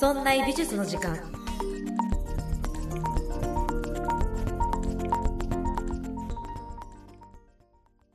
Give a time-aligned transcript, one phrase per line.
[0.00, 1.14] そんな美術の時間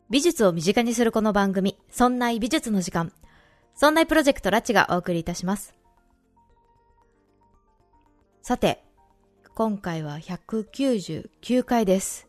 [0.10, 3.14] 美術を身近にするこの番組、そんな美術の時間。
[3.76, 5.76] そんなプロジェクトラッチがお送りいたします。
[8.42, 8.84] さて、
[9.54, 12.28] 今回は199回です。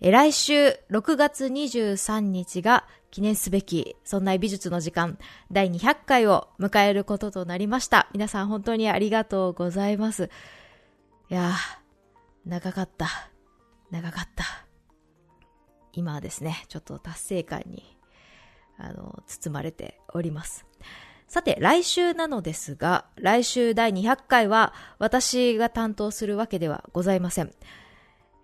[0.00, 5.16] 来週6月23日が記念すべき、そんな美術の時間
[5.50, 8.10] 第200回を迎えることとなりました。
[8.12, 10.28] 皆さん本当にありがとうございます。
[11.30, 11.54] いやー、
[12.44, 13.08] 長かった。
[13.90, 14.44] 長かった。
[15.94, 17.96] 今はですね、ちょっと達成感に、
[18.76, 20.66] あの、包まれております。
[21.26, 27.50] さて、来週なのですが、来週第200回は私が担当するわけではございません。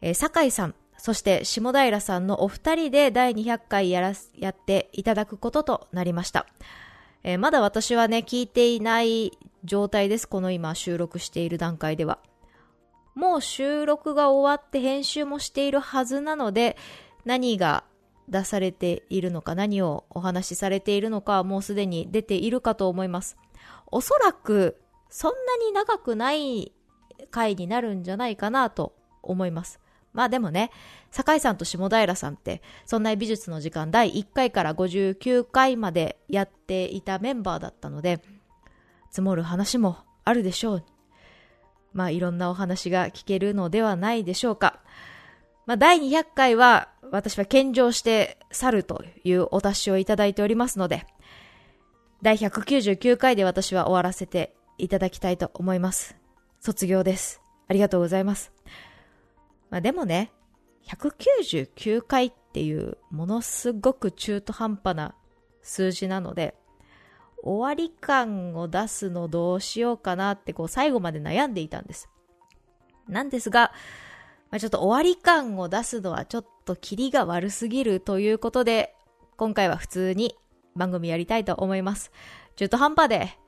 [0.00, 6.46] えー酒井さん、そして下平さんのお二人で第200回やら、やっていただくこととなりました。
[7.24, 10.28] えーまだ私はね、聞いていない状態です。
[10.28, 12.20] この今収録している段階では。
[13.16, 16.76] もう収録が終わって編集もしているはずなので、
[17.24, 17.82] 何が
[18.28, 23.36] 出されているのか、何をお話しされているのかもうすでに出ているかと思います。
[23.88, 26.70] おそらく、そんなに長くない
[27.32, 29.81] 回になるんじゃないかなと思います。
[30.12, 30.70] まあでもね、
[31.10, 38.20] 酒井さんと下平さんって、そんな美術の時間第1回から59回までやっていたメンバーだったので、
[39.10, 40.84] 積もる話もあるでしょう。
[41.92, 44.80] まあいろんなお話が聞けるのではないでしょうか。
[45.66, 51.06] まあ第200回は私は献上して去るというお達しをいただいておりますので、
[52.22, 56.16] 第199回で私は終わらせていただきたいと思います。
[56.60, 57.40] 卒業です。
[57.68, 58.52] ありがとうございます。
[59.72, 60.30] まあでもね、
[60.86, 65.14] 199回っていうものすごく中途半端な
[65.62, 66.54] 数字なので、
[67.42, 72.10] 終わり感を出すのどうしようかなってこう最後まで悩んでいたんです。
[73.08, 73.72] なんですが、
[74.50, 78.94] まあ、ちょっと終わり感を出すのはちょっとキリが悪すぎるということで、
[79.38, 80.36] 今回は普通に
[80.76, 82.12] 番組やりたいと思います。
[82.56, 83.38] 中途半端で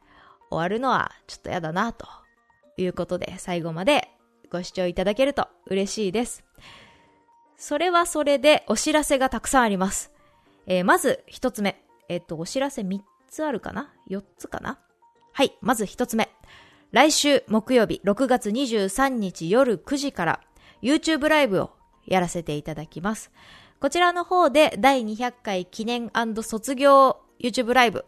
[0.49, 2.09] 終わるのはちょっとやだなと
[2.79, 4.09] いうことで最後まで
[4.55, 6.45] ご視聴いただけると嬉しいです。
[7.57, 10.13] それはそれでお知らせがたくさんあります。
[10.69, 11.83] えーまず一つ目。
[12.09, 14.79] えっ、と、お知らせ3つあるかな ?4 つかな？
[15.33, 16.31] はい、まず一つ目。
[16.93, 20.41] 来週木曜日6月23日夜9時から
[20.83, 21.73] YouTube ライブを
[22.07, 23.33] やらせていただきます。
[23.81, 28.05] こちらの方で第200回記念卒業 YouTube ライブ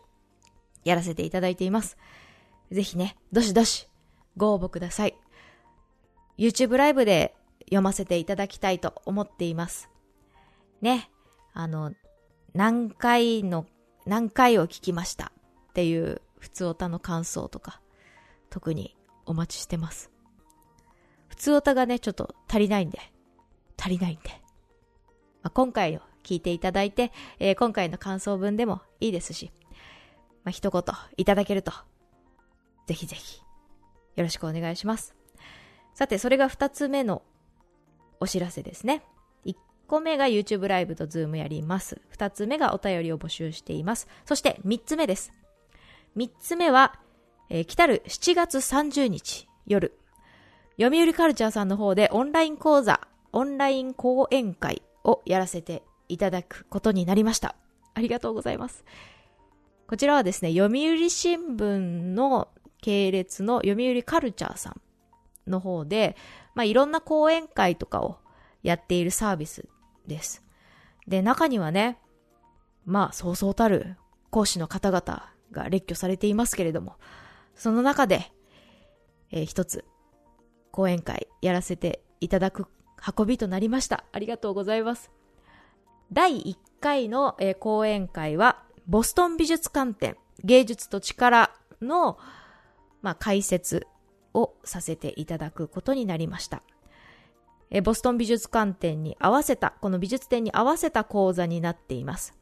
[0.84, 1.96] やらせていただいています。
[2.72, 3.88] ぜひね、どしどし
[4.36, 5.16] ご応募ください。
[6.38, 9.90] YouTube ライブで読ませていただきたいと思っています。
[10.82, 11.10] ね、
[11.54, 11.94] あの、
[12.54, 13.66] 何回の、
[14.06, 15.32] 何回を聞きました
[15.70, 17.82] っていう普通歌の感想とか、
[18.50, 20.12] 特にお待ちしてます。
[21.28, 23.00] 普通歌がね、ちょっと足りないんで、
[23.78, 24.30] 足りないんで、
[25.42, 29.52] まあ、今回を聞いていただいて、えー、今回の感想文でもいいですし、
[30.44, 30.84] まあ、一言
[31.18, 31.72] いただけると、
[32.88, 33.42] ぜひぜひ、
[34.16, 35.16] よろしくお願いします。
[35.94, 37.22] さて、それが二つ目の
[38.20, 39.04] お知らせですね。
[39.90, 42.00] 1個目が YouTube ライブと Zoom やります。
[42.16, 44.08] 2つ目がお便りを募集しています。
[44.24, 45.34] そして3つ目です。
[46.16, 47.00] 3つ目は、
[47.50, 49.98] えー、来たる7月30日夜、
[50.80, 53.02] 読売カルチャーさんの方でオンライン講座、
[53.34, 57.56] オンライン講演会をやらせていただくことになりました。
[57.96, 58.86] ありがとうございます。
[59.88, 61.80] こちらはですね、読売新聞
[62.14, 62.48] の
[62.84, 66.16] 系列の読売カルチャーさんの方で、
[66.54, 68.20] まあ、いろんな講演会とかを
[68.62, 69.68] やっているサービス
[70.10, 70.44] です。
[71.08, 71.98] で、中にはね、
[72.86, 73.96] まあ、そうそうたる
[74.30, 76.98] 講師の方々が列挙されていますけれども、
[77.56, 78.32] その中で、
[79.32, 79.86] えー、一つ、
[80.72, 82.68] 講演会やらせていただく
[83.18, 84.04] 運びとなりました。
[84.12, 85.12] ありがとうございます。
[86.12, 91.52] 第1回の、えー、講演会は、ボストン美術館展、芸術と力
[91.82, 92.18] の、
[93.02, 93.88] まあ、解説
[94.34, 96.64] をさせていただくことになりました。
[97.72, 102.34] えボストン美術館展に合わせた、この美術展に合わせた講座になっています。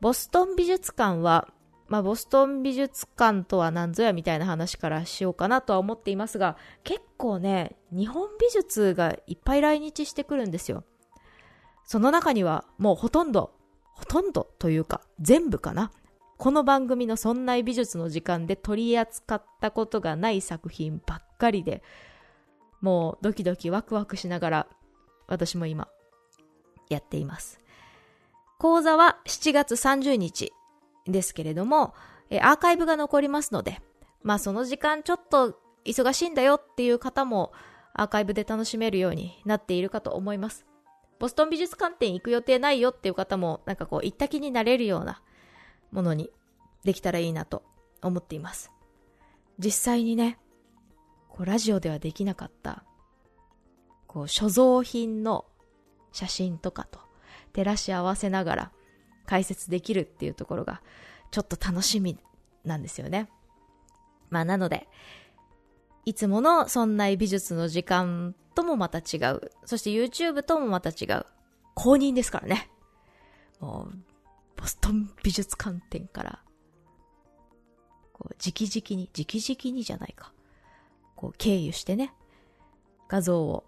[0.00, 1.48] ボストン美術館は、
[1.88, 10.84] まあ、ボストン美術館とは何ぞやみたいな話からしようかなとは思っていますが、結構ね、日本美術がいっぱい来日してくるんですよ。
[11.84, 13.52] その中にはもうほとんど、
[13.92, 15.92] ほとんどというか全部かな。
[16.36, 21.82] この番組の「そんな美術の時間」で取り扱ったことがない作品ばっかりで
[22.84, 24.66] もうドキドキワクワクしながら
[25.26, 25.88] 私も今
[26.90, 27.58] やっています
[28.58, 30.52] 講座は7月30日
[31.06, 31.94] ですけれども
[32.42, 33.80] アーカイブが残りますので
[34.22, 37.52] まあその時間ちょっと忙しいんだよっていう方も
[37.94, 40.66] アーカイブで楽しめるようになっているかと思います
[41.18, 45.22] ボストン美術館展行く予定ないよっていう方もなんかこう行った気になれるような
[45.90, 46.28] ものに
[46.84, 47.62] できたらいいなと
[48.02, 48.70] 思っています。
[49.58, 50.38] 実際にね、
[51.34, 52.84] こうラジオではできなかった、
[54.06, 55.44] こう所蔵品の
[56.12, 57.00] 写真とかと
[57.52, 58.72] 照らし合わせながら
[59.26, 60.80] 解説できるっていうところが
[61.32, 62.16] ちょっと楽しみ
[62.64, 63.28] なんですよね。
[64.30, 64.86] まあなので、
[66.04, 69.50] いつものそんな美術の時間ともまた違う。
[69.64, 71.26] そして YouTube ともまた違う。
[71.74, 72.70] 公認ですからね。
[73.58, 73.98] もう
[74.56, 76.44] ボストン美術館展から、
[78.12, 80.32] こう、直々に、直々にじゃないか。
[81.14, 82.12] こう、経由してね、
[83.08, 83.64] 画像を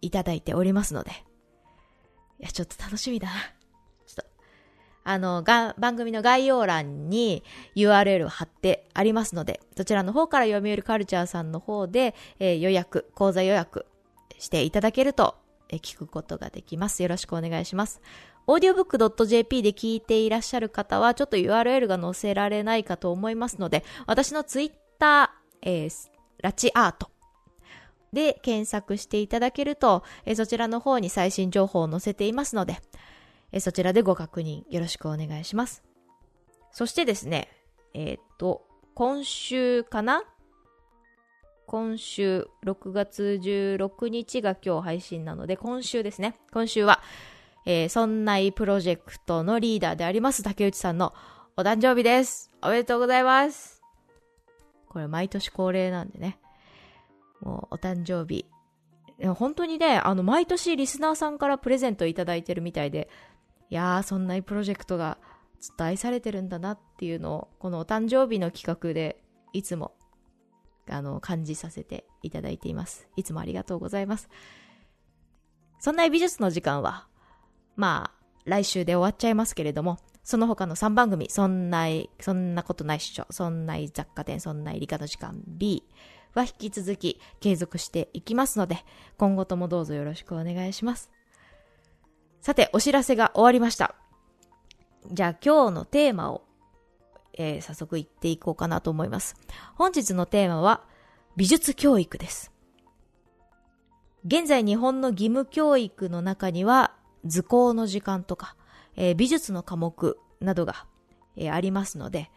[0.00, 1.10] いただいておりますので、
[2.40, 3.32] いや、ちょっと楽しみだな。
[4.06, 4.24] ちょっと、
[5.04, 7.42] あの、が、番組の概要欄に
[7.74, 13.86] URL を貼ってありますので、そちらの方から読売カルチャーさんの方で、えー、予約、講座予約
[14.38, 15.36] していただけると、
[15.68, 17.02] えー、聞くことができます。
[17.02, 18.00] よろしくお願いします。
[18.46, 26.13] audiobook.jp で聞いていらっしゃる方は、ちょっと URL が載せられないかと思いますので、私のツイッター、えー、
[26.44, 27.10] ラチアート
[28.12, 32.80] で検索していただけると、え、そちらの方に最新情報を載せていますので、
[33.50, 35.82] え、そちらでご確認よろしくお願いします。
[36.70, 37.48] そしてですね、
[37.94, 38.62] えっと、
[38.94, 40.22] 今週かな？
[41.66, 46.36] 今週、6月16日が今日配信なので、今週ですね。
[46.52, 47.00] 今週は、
[47.64, 51.14] えー、そんないプロジェクトのリーダーであります竹内さんの
[51.56, 52.50] お誕生日です。
[52.62, 53.73] おめでとうございます。
[54.94, 56.38] これ毎年恒例なんでね。
[57.40, 58.46] もうお誕生日。
[59.36, 63.08] 本当にね、あの、毎年リスナーさんからプレゼントいただいてるみたいで、
[63.70, 65.18] いやー、そんなプロジェクトが
[65.60, 69.20] ずっと愛されてるんだなっていうのを、このお誕生日の企画で
[69.52, 69.96] いつも、
[70.88, 73.08] あの、感じさせていただいています。
[73.16, 74.28] いつもありがとうございます。
[75.80, 77.08] そんな美術の時間は、
[77.74, 81.86] まあ、来週で終わっちゃいますけれども、その他の3番組、そんな、
[82.18, 85.84] そんなことないっしょ、そんな雑貨店、そんな理科の時間 B
[86.32, 88.84] は引き続き継続していきますので、
[89.18, 91.10] 今後ともどうぞよろしくお願いします。
[92.40, 93.94] さて、お知らせが終わりました。
[95.12, 96.42] じゃあ今日のテーマを、
[97.34, 99.36] えー、早速言っていこうかなと思います。
[99.74, 100.84] 本日のテーマは、
[101.36, 102.50] 美術教育です。
[104.24, 106.94] 現在日本の義務教育の中には、
[107.26, 108.56] 図工の時間とか、
[108.96, 110.86] えー、美術の科目などが、
[111.36, 112.30] えー、ありますので、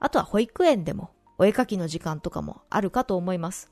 [0.00, 3.70] あとは保育園でもお絵かきの時間とかもあるかと思います。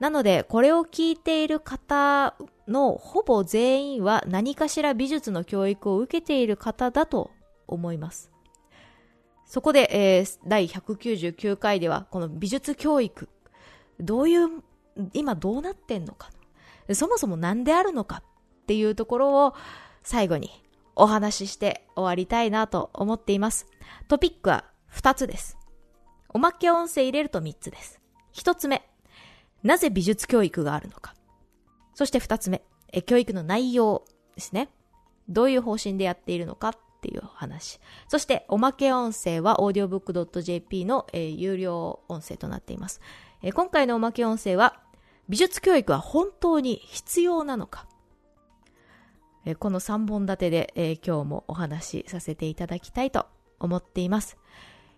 [0.00, 2.34] なので、これを聞いている方
[2.66, 7.30] のほぼ全員は何かしら美術の教育を受けている方だと
[7.66, 8.30] 思います。
[9.46, 13.28] そこで、えー、第199回では、この美術教育、
[14.00, 14.48] どういう、
[15.12, 16.30] 今どうなってんのか、
[16.92, 19.54] そもそも何であるのかっていうところを
[20.02, 20.50] 最後に
[20.96, 23.66] お話しして終わりたいなと思っています。
[24.08, 25.58] トピックは2つです。
[26.28, 28.00] おまけ音声入れると3つです。
[28.34, 28.88] 1つ目、
[29.62, 31.14] なぜ美術教育があるのか。
[31.94, 34.68] そして2つ目、え教育の内容ですね。
[35.28, 37.80] どういう方針でやっているのかっていう話。
[38.08, 43.00] そして、おまけ音声は audiobook.jp の、えー、有料音声となっています、
[43.42, 44.80] えー、今回のおまけ音声は、
[45.28, 47.86] 美術教育は本当に必要なのか
[49.58, 53.26] この3本立てで、今日もお話しさせていただきたいと
[53.60, 54.38] 思っています。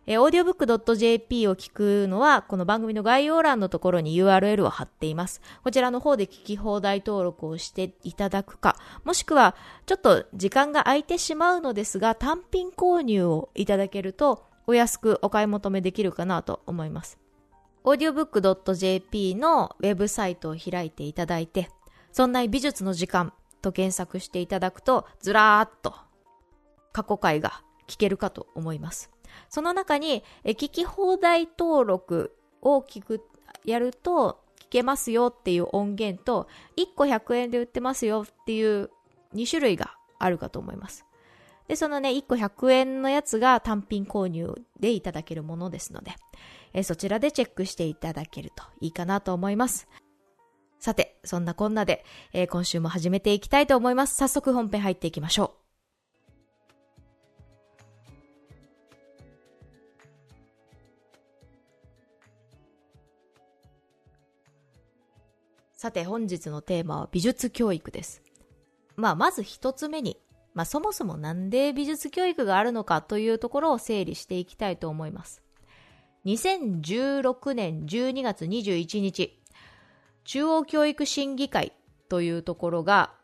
[0.07, 5.41] audiobook.jp を聞くのは、この番組の概要欄のところに URL を貼っています。
[5.65, 17.19] こちらの方で聞き放題登録をしていただくか、もしくは、ちょっと時間が空いてしまうのですが、単品購入をいただけると、お安くお買い求めできるかなと思います。
[17.85, 21.69] audiobook.jp のウェブサイトを開いていただいて、
[22.13, 23.33] そんな美術の時間
[23.67, 25.95] と検索していただくと、ずらーっと
[26.93, 29.11] 過去回が聞けるかと思います。
[29.49, 33.21] その中に、聞き放題登録を聞く、
[33.65, 38.91] やると聞けますよっていう音源と、1個100円で売ってますよっていう
[39.35, 41.05] 2種類があるかと思います。
[41.67, 46.13] で、そのね、1個100円のやつが単品購入でいただけるものですので、
[46.73, 49.89] えそちらでチェックしていただけるといいかなと思います。
[50.79, 54.15] さて、そんなこんなで、えー、今週も始めていきたいと思います。
[54.17, 55.67] 早速本編入っていきましょう。
[65.77, 68.23] さて本日のテーマは美術教育です。
[68.97, 70.19] まあまず一つ目に、
[70.55, 75.43] まあそもそもなんで美術教育があるのかというところを整理していきたいと思います。
[76.25, 79.39] 2016年12月21日、
[80.27, 81.73] 中央教育審議会
[82.09, 83.15] というところが、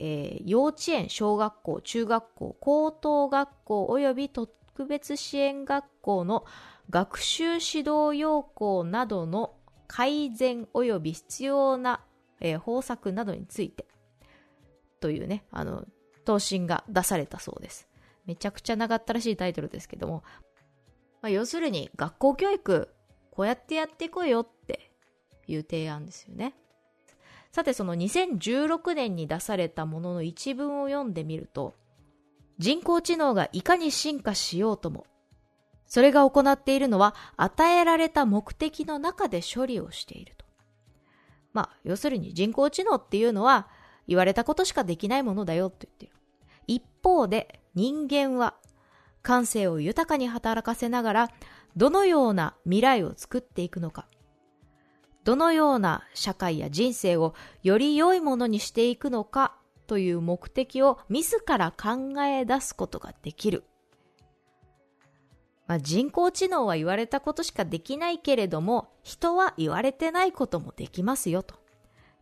[0.00, 4.52] えー、幼稚園、小学校、中学校、高等学校及び特
[4.86, 6.44] 別支援学校の
[6.90, 9.54] 学習指導要項などの
[9.86, 12.00] 改善及び必要な、
[12.40, 13.86] えー、方策などについて
[15.00, 15.84] というね、あの、
[16.24, 17.88] 答申が出されたそうです。
[18.26, 20.24] めちゃくちゃ長ったらしいタイトルですけども、
[21.22, 22.88] まあ、要するに学校教育
[23.30, 24.90] こうやってやっていこうよって
[25.48, 26.54] いう提案ですよね。
[27.52, 31.74] さてその2016年に出されたものの一文を読んでみると、
[32.58, 35.06] 人工知能がいかに進化しようとも、
[35.86, 40.44] それが行っているのは与えられた目的の中で処理をしていると。
[41.52, 43.68] まあ、要するに人工知能っていうのは
[44.08, 46.12] 言われたことしかできないものだよって言ってる。
[46.66, 48.54] 一方で人間は
[49.22, 51.30] 感性を豊かに働かせながら
[51.76, 54.06] どのような未来を作っていくのか。
[55.24, 63.64] どのような社会や人生をより良いものにしていくのかという目的を自ら考え出すことができる。
[65.66, 71.54] まあ、人工知能は言われたことしかできないけれども、人は言われてないこともできますよと。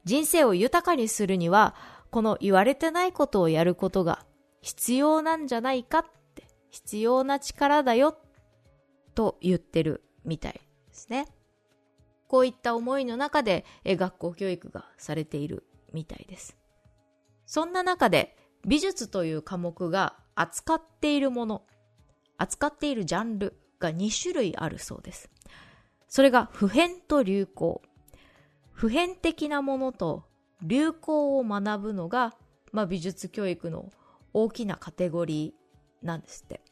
[0.04, 1.74] 人生を豊かにするには、
[2.10, 4.24] この言われてないことをやることが
[4.60, 6.04] 必要なんじゃないかっ
[6.34, 8.16] て、必要な力だよ
[9.14, 10.60] と言ってるみたいで
[10.92, 11.26] すね。
[12.32, 16.56] こういった思いの中で学校教育がされているみたいです。
[17.44, 21.66] そんな中で美術という科目が扱っているもの、
[22.38, 25.28] 扱っているジャンルが2種類あるそうです。
[26.08, 27.82] それが普遍と流行。
[28.70, 30.24] 普遍的なものと
[30.62, 32.34] 流行を学ぶのが、
[32.72, 33.90] まあ、美術教育の
[34.32, 36.62] 大きなカテゴリーなんですって。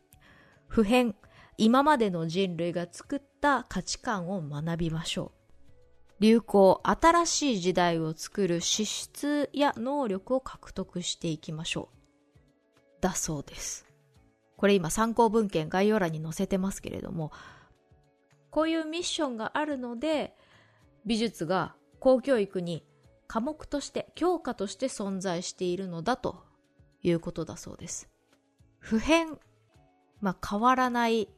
[0.69, 1.15] 普遍、
[1.59, 5.40] 今までの人類が作った価値観を学びましょう。
[6.21, 12.01] 流行、新しい時代を作る資質や能力を獲得していきましょう。
[13.01, 13.87] だそうです。
[14.59, 17.33] これ今参考文献概要欄に載せてますけれども、
[18.51, 20.37] こういうミッションがあるので、
[21.07, 22.85] 美術が公教育に
[23.27, 26.45] 科目として、教科として存在しているのだと
[27.03, 28.11] いうことだそうです。
[28.79, 29.39] 普遍、
[30.21, 31.29] まあ、変わらない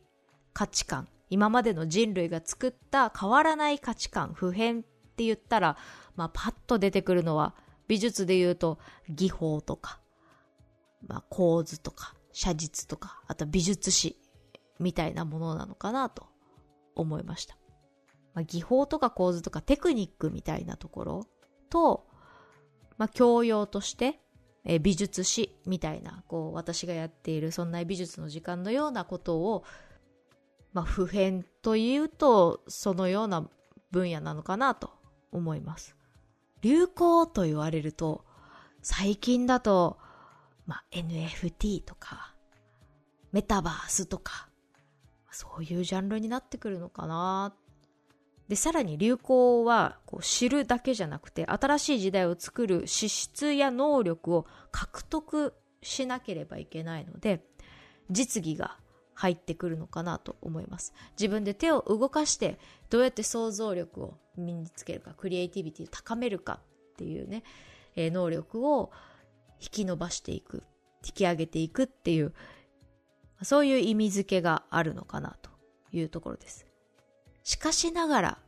[0.53, 5.79] 価値観今までの人類が作った変わらない価値観、普遍って言ったら、
[6.15, 7.55] まあ、パッと出てくるのは、
[7.89, 9.99] 美術で言うと、技法とか、
[11.07, 14.21] まあ、構図とか、写実とか、あと美術史
[14.79, 16.27] みたいなものなのかなと
[16.95, 17.57] 思いました。
[18.35, 21.27] まあ、技法とか構図とかテクニックみたいなところ
[21.71, 22.07] と、
[22.99, 24.21] まあ、教養として、
[24.67, 29.65] え美術史みたいな、こう、私がやっている、そんな美術の時間のようなことを、
[30.73, 33.49] まあ、普遍というと、そのような
[33.91, 34.91] 分野なのかなと
[35.31, 35.97] 思います。
[36.63, 38.25] 流行と言われると、
[38.83, 39.99] 最近だと、
[40.67, 42.35] まあ、NFT とか、
[43.33, 44.49] メタバースとか、
[45.31, 47.55] そういうジャンルになってくるのかな。
[48.49, 57.45] で、さらに流行はこう知るだけじゃなくて、新しい時代を作る資質や能力を獲得しなければいけないので、
[58.11, 58.79] 実技が
[59.15, 60.93] 入ってくるのかなと思います。
[61.19, 62.59] 自分で手を動かして
[62.91, 66.61] どうやって想像力を身につけるか、クリエイティビティを高めるか
[66.93, 67.43] っていうね、
[67.97, 68.91] えー、能力を
[69.61, 70.63] 引き伸ばしていく、
[71.05, 72.33] 引き上げていくっていう、
[73.43, 75.51] そういう意味付けがあるのかなと
[75.93, 76.67] いうところです。
[77.45, 78.39] しかしながら、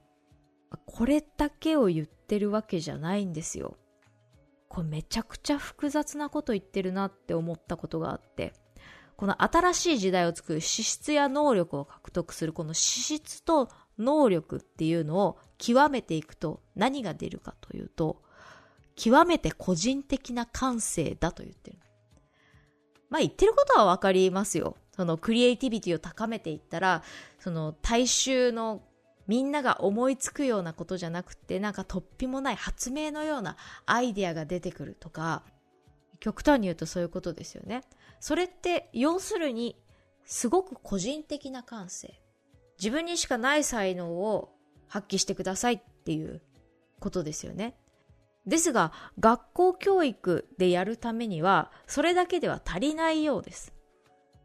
[0.86, 3.76] これだけを言ってるわけじゃないんですよ。
[4.68, 8.52] これめちゃくちゃ複雑なこと言ってるなって思ったことがあって、
[9.16, 13.68] この新しい時代を作る資質や能力を獲得するこの資質と
[13.98, 18.22] 能力っていうのを極めていくと何が出るかというと、
[18.96, 21.78] 極めて個人的な感性だと言ってる。
[23.10, 24.76] まあ言ってることはわかりますよ。
[24.96, 27.02] そのクリエイティビティを高めていったら、
[27.38, 28.82] その大衆の
[29.26, 33.56] みんなが思いつくようなことじゃなくて、なんか突飛もない発明のような
[33.86, 35.42] アイデアが出てくるとか、
[36.24, 37.82] 極端に言うとそういうことですよね。
[38.18, 39.76] それって要するに
[40.24, 42.18] すごく個人的な感性。
[42.78, 44.50] 自分にしかない才能を
[44.88, 46.40] 発揮してくださいっていう
[46.98, 47.76] ことですよね。
[48.46, 48.90] ですが、
[49.20, 53.74] 学校教育でやるためには、それだけでは足りないようです。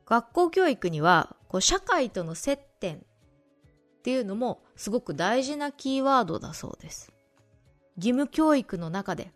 [0.06, 3.00] 学校教育には、こう社会との接点っ
[4.04, 7.14] ていうのもすごく大事なキーワードだそうです。
[7.96, 9.32] 義務教育の中で、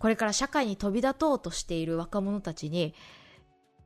[0.00, 2.94] これから社会に飛び立とうとしている若者たちに、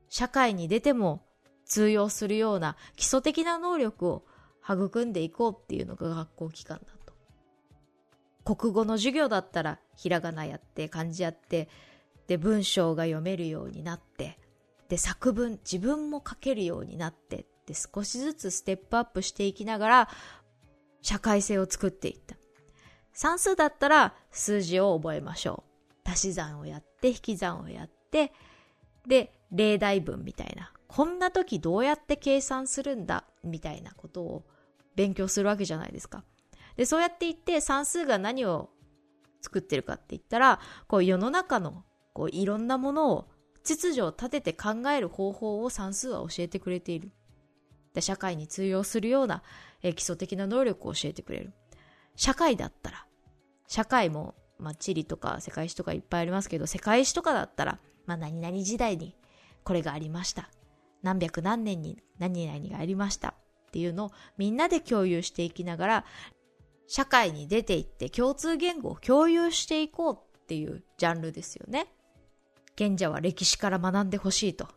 [0.09, 1.27] 社会に出ても
[1.67, 4.25] 通用するような基礎的な能力を
[4.65, 6.93] 育んでいこうっていうのが学校機関だ
[8.45, 8.55] と。
[8.57, 11.69] 国語の授業だったらひらがなやって漢字やって
[12.27, 14.39] で文章が読めるようになって
[14.89, 20.09] で作文自分も書けるようになってで少しずつステップアップしていきながら
[21.01, 22.37] 社会性を作っていった
[23.15, 25.74] 算数だったら数字を覚えましょう
[26.05, 28.33] 足し算をやって引き算をやって
[29.07, 34.45] で例題文みたいなこんな時どうやって計算するんだみたいなことを
[34.95, 36.23] 勉強するわけじゃないですか。
[36.77, 38.71] で、そうやって言って算数が何を
[39.41, 43.29] 作ってるかって言ったら、こう世の中のこういろんなものを
[43.65, 47.11] 秩序を立てて考える方法を算数は教えてくれている。
[47.93, 49.43] で社会に通用するような、
[49.83, 51.53] 基礎的な能力を教えてくれる。
[52.17, 53.07] 社会だったら、
[53.67, 59.15] 社会も、まあ、地理とか世界史とかいっぱいありますけど、世界史とかだったら、まあ、何々時代に
[59.63, 60.51] これがありました。
[61.03, 63.29] 何百何年に何々がありました。
[63.29, 66.05] っていうのをみんなで共有していきながら、
[66.87, 71.87] 社会に出ていって共通言語を共有していこうっていうジャンルですよね。
[72.77, 74.69] 賢者は歴史から学んでほしいと。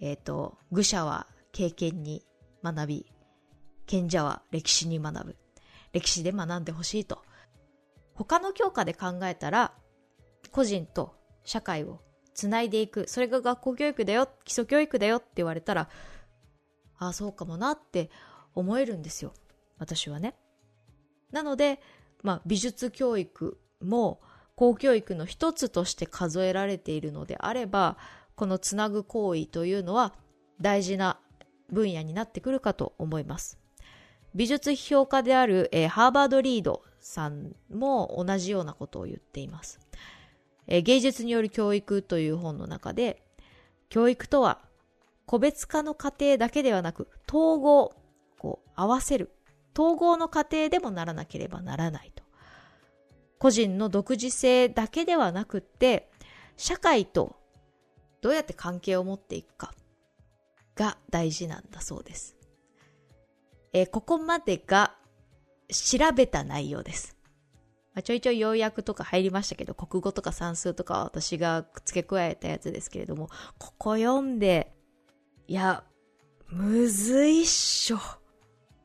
[0.00, 2.24] えっ、ー、と、愚者は経験に
[2.62, 3.06] 学び、
[3.86, 5.36] 賢者は歴史に学ぶ。
[5.92, 7.22] 歴史で学んでほしいと。
[8.14, 9.72] 他の教科で考えたら、
[10.50, 12.00] 個人と社会を
[12.34, 13.08] つないでいく。
[13.08, 15.88] それが学校教育だよ、基礎教育だよって言われたら、
[16.98, 18.10] ああ、そうかもなって
[18.54, 19.34] 思えるんですよ。
[19.78, 20.34] 私はね。
[21.32, 21.80] なので、
[22.22, 24.20] まあ、美術教育も
[24.54, 27.96] 公教育の一つとして数えられているのであれば、
[28.36, 30.14] このつなぐ行為というのは
[30.60, 31.18] 大事な
[31.70, 33.58] 分野になってくるかと思います。
[34.34, 39.78] 美術批評家である、えー、ハーバード・リードさんも同じようなことを言っています。
[40.66, 43.22] えー、芸術による教育という本の中で、
[43.90, 44.62] 教育とは
[45.26, 47.94] 個別化の過程だけではなく、統合、
[48.38, 49.30] こう、合わせる。
[49.76, 52.24] 統合の過程でもならなければならないと。
[53.38, 56.10] 個人の独自性だけではなくって、
[56.56, 57.36] 社会と
[58.22, 59.74] どうやって関係を持っていくか
[60.76, 62.36] が大事なんだそうです。
[63.74, 64.96] えー、ここまでが
[65.74, 67.16] 調べた内容です。
[67.94, 74.74] まあ、ちょいちょい要約とか入りましたけど、国語とか算数とか私が付け加えたやつですけれども、ここ読んで
[75.46, 75.84] いや、
[76.48, 77.98] むずいっしょ。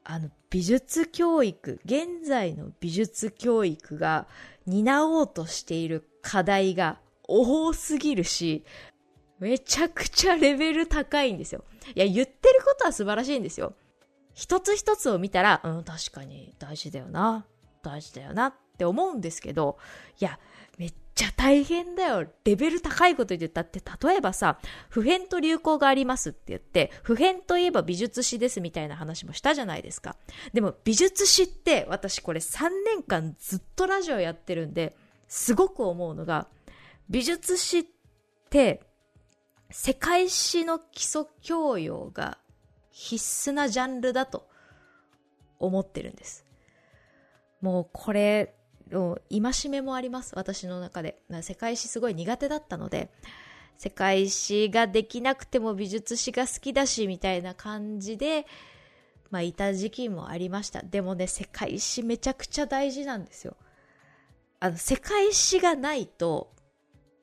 [0.03, 4.27] あの、美術教育、現在の美術教育が
[4.65, 8.65] 担おうとしている課題が多すぎるし、
[9.39, 11.63] めちゃくちゃレベル高いんですよ。
[11.95, 13.73] いや、言ってることは素晴らしいんですよ。
[14.39, 17.45] 一つ一つを見たら、うん、確かに大事だよな。
[17.83, 19.77] 大事だよなって思うんですけど、
[20.17, 20.39] いや、
[20.77, 22.25] めっちゃ大変だよ。
[22.45, 30.15] レベル高いこと言ったって、例えばさ、普遍と流行がありますって言って、普遍といえば美術史ですみたいな話もしたじゃないですか。
[30.53, 34.95] でも美術史って私これ3年間ずっとラジオやってるんで、
[35.27, 36.47] すごく思うのが、
[37.09, 37.85] 美術史っ
[38.49, 38.83] て
[39.69, 42.37] 世界史の基礎教養が
[43.01, 44.45] 必須なジャンルだと
[45.57, 46.45] 思ってるんです。
[47.61, 48.53] もうこれ、
[48.91, 51.21] 戒めもあります、私の中で。
[51.41, 53.09] 世界史すごい苦手だったので、
[53.77, 58.45] 世界史ができなくても美術史が好きだし、みたいな感じで、
[59.31, 60.83] まあ、いた時期もありました。
[60.83, 63.55] でもね、世界史めちゃくちゃ大事なんですよ。
[64.59, 66.53] あの、世界史がないと、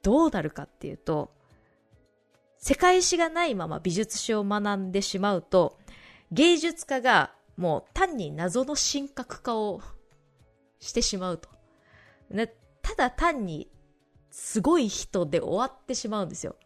[0.03, 1.36] どうなるかっていうと、
[2.67, 5.79] 世界史がないまま美術史を学んでしまうと、
[6.33, 9.81] 芸術家がもう単に謎の神格化を
[10.81, 11.49] してしまうと。
[12.29, 12.53] ね、
[12.83, 13.71] ただ単に
[14.33, 16.57] すごい人で終わってしまうんですよ。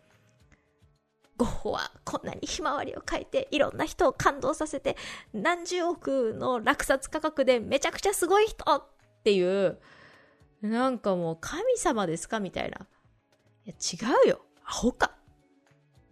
[1.37, 4.97] ゴッホはこんなにひまわりを描いていろんな人を感動させて
[5.35, 8.85] 何十億の落札価格でめちゃくちゃすごい人っ
[9.23, 9.79] ていう
[10.63, 12.87] なんかもう神様ですかみたいな。
[13.67, 14.41] いや違うよ。
[14.65, 15.20] アホか。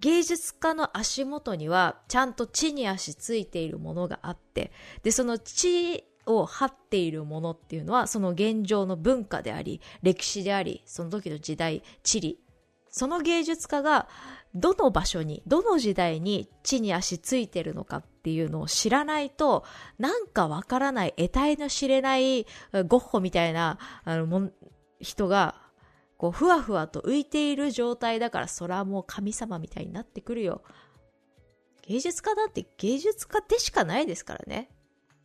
[0.00, 12.40] 芸術家の足元にはちゃんと地に足ついているものがあって、で、その地を張っているものっていうのはその現状の文化であり、歴史であり、その時の時代、地理。
[12.90, 14.08] その芸術家が
[14.54, 19.64] どの場所に、どの時代に地に足ついてるのかっていうのを知らないと、
[19.98, 22.44] なんかわからない、得体の知れない
[22.86, 24.50] ゴッホみたいなあのも
[25.00, 25.67] 人が、
[26.18, 30.62] こう、ふわふわと浮いている状態だから、それはもう神様みたいになってくるよ。
[31.82, 34.68] 芸術家だって芸術家でしかないですからね。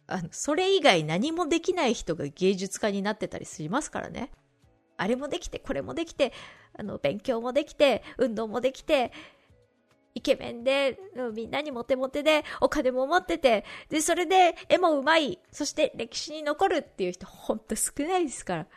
[0.08, 4.32] あの、それ以外何もできない人が芸術家になってたりしますからね。
[4.95, 6.32] あれもできて、これもできて、
[6.77, 9.12] あの、勉強もできて、運動もできて、
[10.15, 10.99] イケメンで、
[11.34, 18.67] みんなにモテモテで、お金も持ってて、で、それで絵もうまい、そして歴史に残るっていう人、ほんと少ないですから。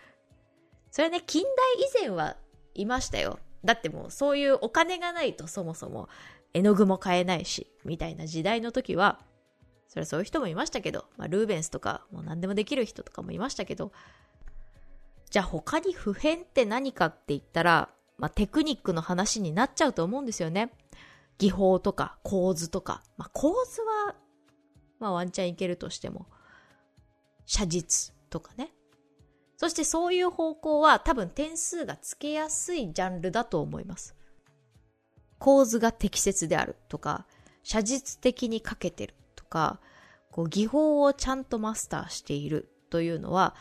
[0.96, 2.38] それね、近代以前は
[2.72, 3.38] いましたよ。
[3.62, 6.08] だってもうそういうお金がないとそもそも
[6.54, 9.20] 絵の具も買えないし、みたいな時代の時は、
[9.88, 13.92] それはそういう人もいましたけど、まあ、ルーベンスとか、もう何でもできる人とかもいましたけど、
[15.28, 20.72] じゃあ他に普遍って何かって言ったら、まあ、テクニックの話になっちゃうと思うんですよね。
[21.36, 23.02] 技法とか構図とか。
[23.18, 24.14] まあ、構図は、
[24.98, 26.24] まあ、ワンチャンいけるとしても、
[27.44, 28.72] 写実とかね。
[29.56, 34.14] そしてそういう方向は多分点数がつけやすいジャンルだと思います。
[35.38, 37.26] 構図が適切であるとか、
[37.62, 39.80] 写実的に書けてるとか、
[40.30, 43.54] こう技法をちゃんとマスターしているというのは、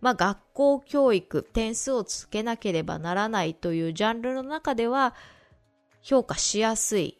[0.00, 5.14] まあ、学校教育、点数をつけなければならないというジャンルの中では、
[6.02, 7.18] 評価しやすい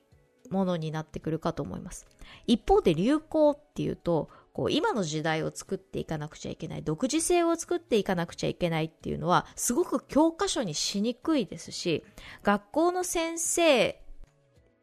[0.51, 2.07] ものになってくるかと思います。
[2.47, 12.07] 一方で流行っていうと、こう今の時代を作っていかなくちゃいけない、独自性を作っていかなくちゃいけないっていうのは、すごく教科書にしにくいですし、
[12.43, 14.01] 学校の先生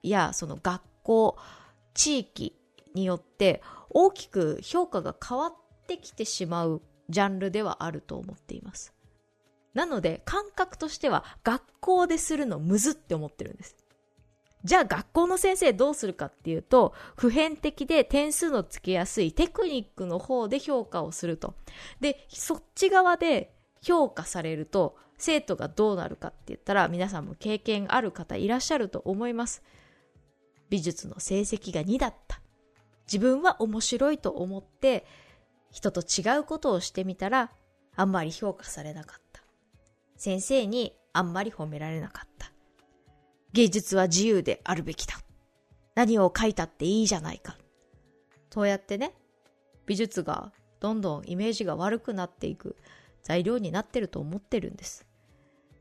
[0.03, 1.37] やその学校、
[1.95, 2.55] 地域
[2.93, 5.55] によって大きく評価が変わっ
[5.87, 8.93] てきてしまうジャンルではあると思っています。
[9.73, 13.75] なので、感覚としては学校でするのむずって思ってるんです。
[14.63, 21.55] じゃあ学校の先生どうするかっていうと、普遍的で点数のつけやすいテクニックの方で評価をすると。
[21.99, 29.63] で、そっち側で評価されると、生徒がどうなるかって言ったら、皆さんも経験ある方いらっしゃると思います。
[30.69, 32.39] 美術の成績が2だった。
[33.05, 35.05] 自分は面白いと思って、
[35.71, 37.51] 人と違うことをしてみたら、
[37.95, 39.43] あんまり評価されなかった。
[40.15, 42.32] 先生にあんまり褒められなかった。
[43.53, 45.15] 芸術は自由であるべきだ。
[45.95, 47.57] 何を書いたっていいじゃないか。
[48.51, 49.13] そうやってね、
[49.85, 52.75] 美術がどんどんイメージが悪くなっていく
[53.21, 55.05] 材料になってると思ってるんです。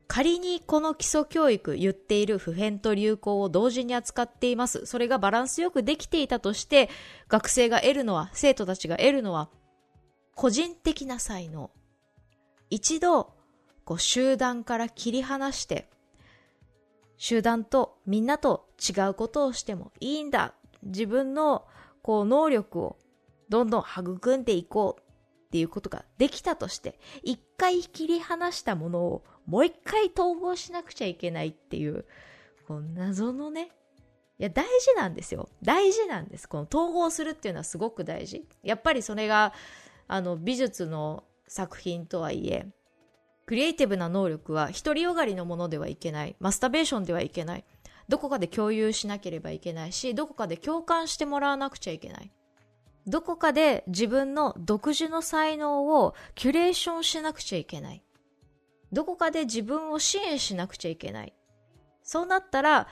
[0.07, 4.85] 仮にこの基礎教育言っている普遍と流行を同時に扱っています。
[4.85, 6.89] それがバランスよくできていたとして、
[7.27, 9.49] 学生が得るのは、生徒たちが得るのは、
[10.35, 11.71] 個人的な才能。
[12.69, 13.33] 一度、
[13.85, 15.89] こう集団から切り離して、
[17.23, 20.55] 集団とみんなと違うことをしてもいいんだ。
[20.81, 21.65] 自分の
[22.01, 22.97] こう能力を
[23.47, 32.03] どんどん育んでいこうっていうことができたとして、一回切り離したものをもう一回統合しなくちゃいけないっていう、
[32.67, 33.71] こう謎のね、
[34.37, 35.47] いや、大事なんですよ。
[35.61, 36.49] 大事なんです。
[36.49, 38.45] この統合するっていうのはすごく大事。
[38.63, 39.53] やっぱりそれが
[40.09, 42.67] あの美術の作品とはいえ
[43.45, 46.35] クリエイティブな能力は独りよがりのものではいけない。
[46.39, 47.65] マスターベーションではいけない。
[48.07, 52.31] どこかで共有しなければいけないしどこかで共感してもらわなくちゃいけない。
[53.05, 58.03] どこかで自分の独自の才能をキュレーションしなくちゃいけない。
[58.93, 61.33] どこかで自分を支援しなくちゃいけない。
[62.03, 62.87] そうなったら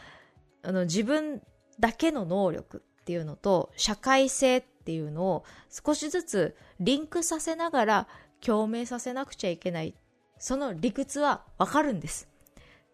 [0.63, 1.41] あの自分
[1.79, 8.07] だけの能力っていうのと社会性っていうのを少しずつリンクさせながら
[8.41, 9.95] 共鳴させなくちゃいけない。
[10.41, 12.27] その理屈はわかるんです。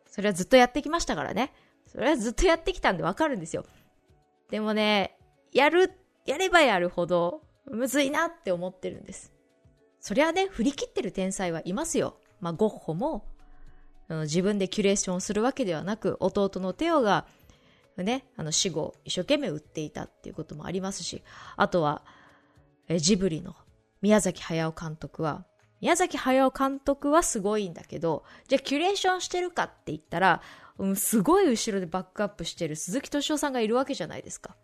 [0.05, 1.53] それはずっとやってきましたからね。
[1.87, 3.65] それはずっとやってきたんでわかるんですよ。
[4.51, 5.17] でもね、
[5.53, 5.93] やる、
[6.25, 9.31] やればやるほどむずいなって思ってるんです。
[10.01, 12.17] そりゃね、振り切ってる天才はいますよ。
[12.41, 13.25] まあ、ゴッホも、
[14.09, 17.25] 自分でキュレーションするわけではなく、弟のテオが、
[17.95, 21.23] ね、あの死後一生懸命売っていたっていうこともありますし、
[21.55, 22.03] あとは、
[22.97, 23.55] ジブリの
[24.01, 25.45] 宮崎駿監督は、
[25.81, 30.41] 宮崎駿監督はすごいんだけど、じゃあキュレーションしてるかって言ったら、
[30.77, 34.55] うん、すごい後ろでバックアップしてる鈴木敏夫さんがいるわけじゃないですか。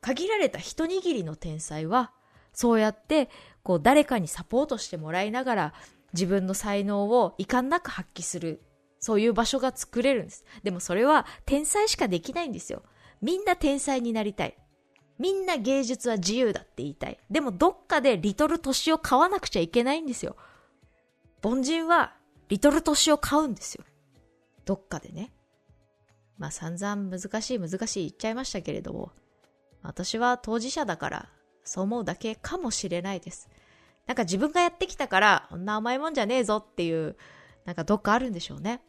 [0.00, 2.12] 限られた一握りの天才は、
[2.52, 3.28] そうやって、
[3.62, 5.74] こう誰かにサポートしてもらいながら、
[6.12, 8.62] 自分の才能を遺憾なく発揮する。
[8.98, 10.44] そういう場所が作れるんです。
[10.62, 12.82] でもそれは天才しかできないんですよ。
[13.22, 14.56] みんな天才になりたい。
[15.18, 17.18] みんな芸術は自由だって言いたい。
[17.30, 20.36] でもどっかでリトルトシを買わなくちゃいけないんですよ。
[21.42, 22.14] 凡人は
[22.48, 23.84] リトルトシを買うんですよ。
[24.64, 25.32] どっかでね。
[26.38, 29.12] まあ散々難しい難しい言っちゃいましたけれども、
[29.82, 31.28] 私は当事者だから
[31.64, 33.48] そう思うだけかもしれないです。
[34.06, 37.16] なんか自分がやってきたから、こんな甘いもんじゃねえぞっていう、
[37.64, 38.82] なんかどっかあるんでしょうね。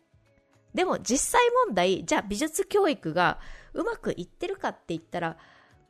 [0.74, 3.40] でも実際問題、じゃあ美術教育が
[3.74, 5.38] うまくいってるかって言ったら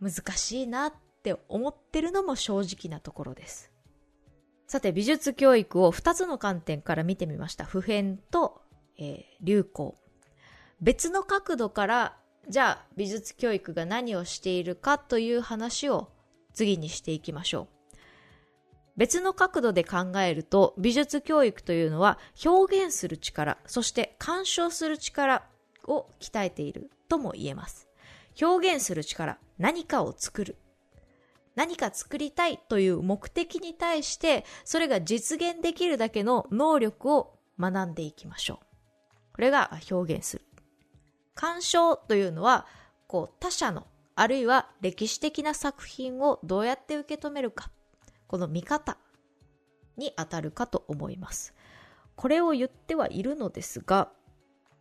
[0.02, 0.93] 難しいなっ
[1.24, 3.71] て思ってるのも正直なところです。
[4.72, 7.66] さて美術教育を2つの観点から見てみました。
[7.66, 8.62] 普遍と、
[8.98, 9.98] えー、流行。
[10.80, 16.14] 別の角度からじゃあ美術教育が何をしているかという話を
[16.54, 17.68] 次にしていきましょ
[18.04, 18.08] う。
[18.96, 25.44] 別の角度で考えると美術教育というのは表現する力、そして鑑賞する力
[25.86, 27.90] を鍛えているとも言えます。
[28.42, 30.56] 表現する力、何かを作る。
[31.56, 38.66] 何か作りたいという目的に対して、それが実現できるだけの能力を学んでいきましょう。
[39.34, 40.46] これが表現する。
[41.36, 42.66] 鑑賞というのは、
[43.08, 47.72] こう他者のあるいは歴史的な作品をどうやって受け止めるか、
[48.28, 48.98] この見方
[49.98, 51.54] に当たるかと思います。
[52.16, 54.12] これを言ってはいるのですが、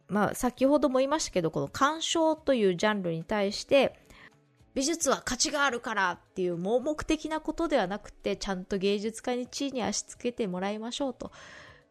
[0.09, 3.99] まあ先ほども言いましたけど、この鑑賞というジャンルに対して、
[4.75, 11.33] 美術は価値があるからっていう盲目的 na ことではなくて、ちゃんと芸術家に地位に足つけてもらいましょうと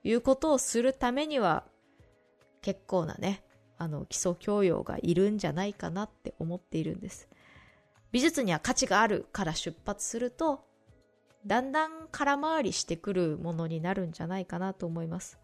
[0.04, 1.66] いうことをするためには、
[2.62, 3.44] 結構なね、
[3.78, 7.28] あの基礎教養がいるんじゃないかなって思っているんです。
[8.12, 10.66] 美術には価値があるから出発すると、
[11.46, 15.38] だんだん空回りしてくるものになるんじゃないかなと思います。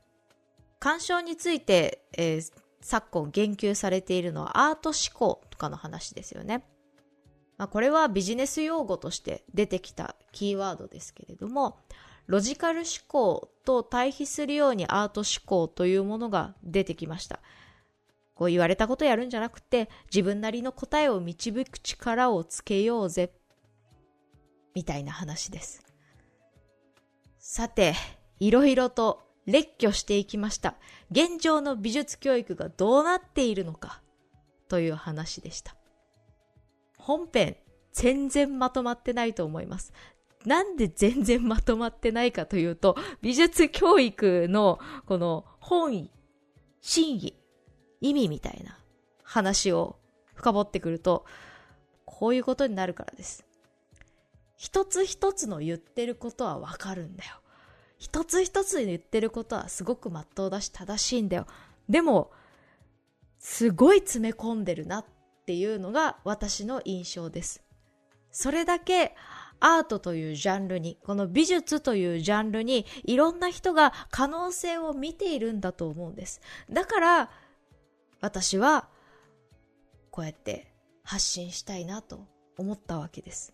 [0.79, 6.63] 鑑賞について、えー、昨今言及されているのはアート思考とかの話ですよね。
[7.57, 11.77] まあ、これはビジネス用語として出てきたキーワードですけれども、
[12.27, 17.39] ロジカル思考と対比するようにアート思考というものが出てきました。
[18.33, 23.31] こう言われたことやるんじゃなくて、自分なりの答えを導く力をつけようぜ。
[24.73, 25.85] みたいな話です。
[27.39, 27.93] さて、
[28.39, 30.75] いろいろと列挙していきました。
[31.11, 34.01] 現状の美術教育がどうなっているのか、
[34.67, 35.77] という話でした。
[37.05, 37.55] 本編、
[37.91, 39.93] 全然まとまってないと思います。
[40.43, 46.09] なんで全然まとまってないかというと、美術教育のこの本意、
[46.81, 47.35] 真意、
[48.01, 48.79] 意味みたいな
[49.21, 49.99] 話を
[50.33, 51.25] 深掘ってくると、
[52.05, 53.45] こういうことになるからです。
[54.57, 57.35] 一つ一つの言ってることはわかるんだよ。
[57.99, 61.45] 一つ一つ言ってることはすごく真っ当だし正しいんだよ。
[61.87, 62.31] でも、
[63.37, 65.05] すごい詰め込んでるなっ
[65.45, 67.63] ていうのが私の印象です。
[68.31, 69.15] それだけ
[69.59, 76.41] アートというジャンルに、この美術というジャンルにいろんな人が可能性を見ているんだと思うんです。
[76.69, 77.29] だから、
[78.21, 78.89] 私は
[80.11, 80.71] こうやって
[81.03, 82.25] 発信したいなと
[82.57, 83.53] 思ったわけです。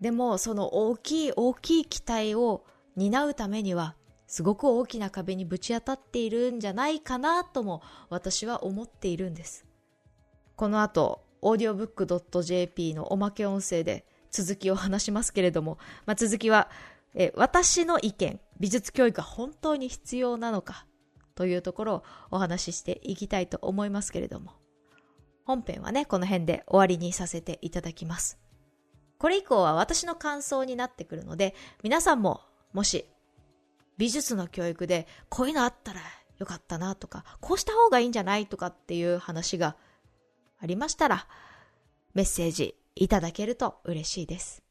[0.00, 2.64] でもその大きい大きい期待を
[2.96, 3.94] 担うためには
[4.26, 9.66] すごく大きな壁にぶち当たっているんじゃないかなとも私は思っているんです。
[10.56, 16.70] この後、audiobook.jp のおまけ音声で続きを話しますけれども、まあ、続きは
[17.14, 20.86] え私の意見、美術教育が本当に必要なのか
[21.34, 24.52] というところをお話ししていきたいと思いますけれども、
[25.44, 28.38] 本編はね、この辺で終わりにさせていただきます。
[29.18, 32.40] これ以降は私の感想になってくるので、皆さんも
[32.72, 33.04] もし
[33.98, 36.00] 美術の教育でこういうのあったら
[36.38, 39.76] よかったなとか、こうした方がいいんじゃないとかっていう話が
[40.62, 41.26] ありましたら、
[42.14, 44.62] メッセージいただけると嬉しいです。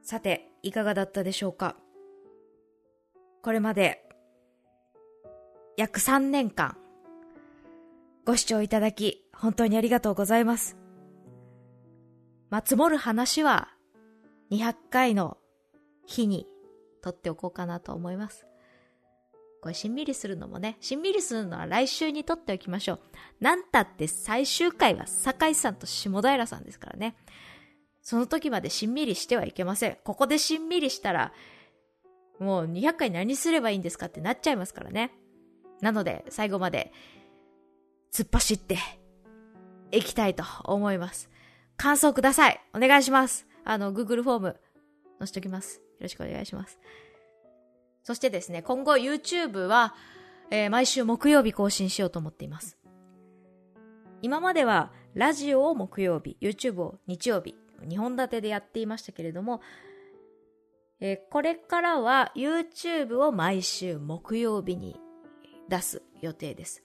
[0.00, 1.76] さて、いかがだったでしょうか？
[3.42, 4.04] これまで、
[5.76, 6.76] 約3年間、
[8.26, 10.76] ご視聴いただき、本当にありがとうございます。
[12.50, 13.68] まあ、積もる話は、
[14.50, 15.38] 200回の
[16.06, 16.46] 日に
[17.02, 18.46] 撮っておこうかなと思います。
[19.60, 23.00] これしんみりするのもね、しんみりするのは来週に撮っておきましょう。
[23.40, 27.16] なんたって最終回は酒井さんと下平さんですからね。
[28.02, 29.98] その時までしんみりしてはいけません。
[30.04, 31.32] ここでしんみりしたら、
[32.38, 35.12] もう200回何すればいいんですかってなっちゃいますからね。
[35.80, 36.92] なので、最後まで、
[38.12, 38.78] 突っ走って、
[39.90, 41.30] いきたいと思います。
[41.76, 42.60] 感想ください。
[42.74, 43.46] お願いします。
[43.64, 44.60] あの、Google フォーム、
[45.18, 45.78] 載せときます。
[45.78, 46.78] よろしくお願いします。
[48.02, 49.94] そしてですね、今後 YouTube は、
[50.50, 52.78] えー、毎週木曜日更新しようと思っています。
[54.22, 57.54] 今までは、ラジオを木曜日、YouTube を日曜日、
[57.86, 59.60] 2本立てでやっていましたけれども、
[61.00, 64.98] えー、これからは YouTube を毎週木曜日に
[65.68, 66.82] 出す予定です。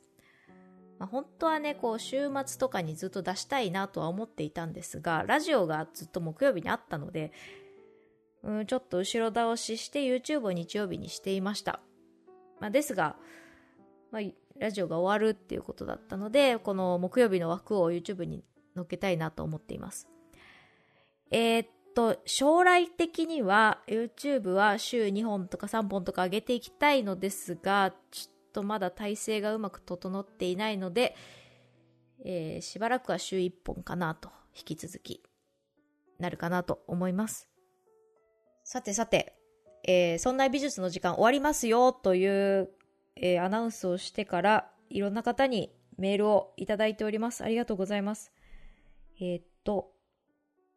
[1.00, 7.32] まあ、本当はね、こう週末とかにずっと出したいなとは思っていたんですが、ラジオがずっと木曜日にあったので、
[8.44, 11.80] うん、ちょっと後ろ倒しして YouTube を日曜日にしていました。
[12.60, 13.16] まあ、ですが、
[14.12, 14.22] まあ、
[14.60, 18.44] ラジオが終わるっていうことだったので、この木曜日の枠を YouTube に
[18.76, 20.08] 載っけたいなと思っています。
[21.32, 31.16] えー、っと、将来的には YouTube は週2本とか3本とか上げていきたいのですが、ちょっとまだ体制がうまく整っていないので、
[32.26, 35.24] えー、しばらくは週1本かなと、引き続き、
[36.20, 37.50] なるかなと思います。
[38.64, 39.36] さてさて、
[39.86, 42.70] えー、そんな美術の時間終わりますよという、
[43.16, 47.44] えー、アナウンスをしてから、いろんな方にメールをいただいております。
[47.44, 48.32] ありがとうございます。
[49.20, 49.93] えー、っと、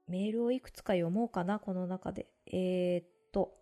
[0.09, 2.27] メールをいくつか読もうかな、この中で。
[2.47, 3.53] えー、っと。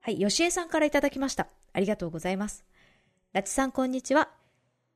[0.00, 1.48] はい、吉江さんからいただきました。
[1.72, 2.64] ありがとうございます。
[3.32, 4.30] ラチさん、こんにちは。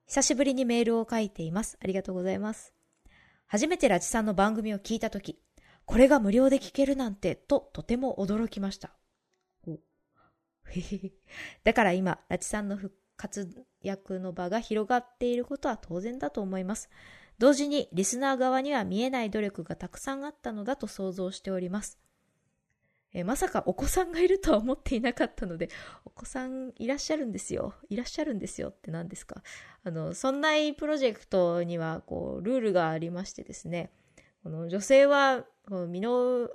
[0.07, 1.79] 久しぶりにメールを書いています。
[1.83, 2.73] ありがとうございます。
[3.47, 5.39] 初めてラチさんの番組を聞いたとき、
[5.85, 8.93] これが無料で聞けるなんて、ととても驚きました。
[11.65, 16.89] だから今、ラチさんの復活躍の場が広がっていることは当然だと思います。
[17.39, 21.99] 同時にリスナー側には見えない努力がたくさんあったのだと想像しております。
[23.15, 25.71] えまさかお子さんがいるとは思っていなかったので、
[26.05, 27.75] お子さんいらっしゃるんですよ。
[27.89, 29.43] いらっしゃるんですよって何ですか？
[29.83, 33.91] あの、そんなプロジェクトには、こう、ルールがありましてですね、
[34.43, 35.47] この女性は、
[35.89, 36.51] 身の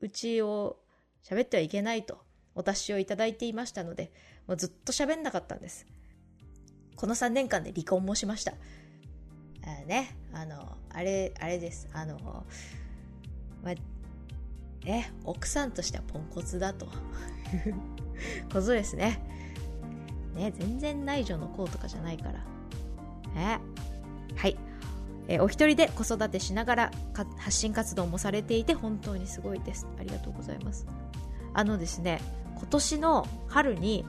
[0.00, 0.78] 内を
[1.22, 2.18] 喋ってはいけないと、
[2.54, 4.12] お達しをいただいていましたので、
[4.46, 5.86] もうずっと喋んなかったんです。
[6.96, 8.52] この3年間で離婚もしました。
[9.66, 11.88] あね、あの、あれ、あれです。
[11.92, 12.18] あの、
[13.62, 16.86] まあ、ね、奥さんとしてはポンコツだと。
[18.52, 19.20] ことですね。
[20.34, 22.32] ね、全然内助の功とかじゃないから。
[23.34, 23.60] ね。
[24.36, 24.56] はい。
[25.26, 26.90] えお一人で子育てしながら
[27.38, 29.86] 発信活動もされていて本当にすごいです。
[29.98, 30.86] ありがとうございます。
[31.54, 32.20] あのですね、
[32.56, 34.04] 今年の春に、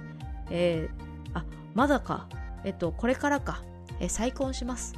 [0.49, 2.27] えー、あ、まだか。
[2.65, 3.63] えっと、これからか。
[3.99, 4.93] え再婚します。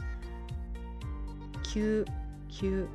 [1.77, 2.05] 急、
[2.49, 2.87] 急。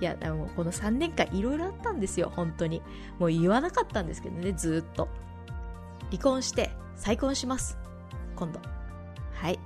[0.00, 2.82] いや、でもこの3年間いろいろあったんですよ、本当に。
[3.20, 5.08] もう言わなかったんですけどね、ずっと。
[6.10, 7.78] 離婚して再婚します。
[8.34, 8.60] 今度。
[9.34, 9.60] はい。